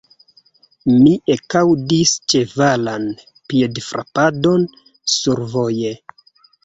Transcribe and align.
Mi 0.93 1.11
ekaŭdis 1.33 2.13
ĉevalan 2.33 3.05
piedfrapadon 3.53 4.67
survoje. 5.21 5.93